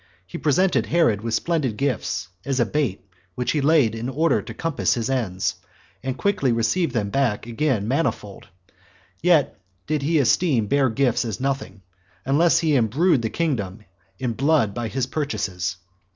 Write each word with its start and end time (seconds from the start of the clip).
He 0.25 0.39
presented 0.39 0.87
Herod 0.87 1.21
with 1.21 1.35
splendid 1.35 1.77
gifts, 1.77 2.29
as 2.43 2.59
a 2.59 2.65
bait 2.65 3.05
which 3.35 3.51
he 3.51 3.61
laid 3.61 3.93
in 3.93 4.09
order 4.09 4.41
to 4.41 4.51
compass 4.51 4.95
his 4.95 5.11
ends, 5.11 5.57
and 6.01 6.17
quickly 6.17 6.51
received 6.51 6.93
them 6.93 7.11
back 7.11 7.45
again 7.45 7.87
manifold; 7.87 8.47
yet 9.21 9.59
did 9.85 10.01
he 10.01 10.17
esteem 10.17 10.65
bare 10.65 10.89
gifts 10.89 11.23
as 11.23 11.39
nothing, 11.39 11.83
unless 12.25 12.57
he 12.57 12.73
imbrued 12.75 13.21
the 13.21 13.29
kingdom 13.29 13.85
in 14.17 14.33
blood 14.33 14.73
by 14.73 14.87
his 14.87 15.05
purchases. 15.05 15.75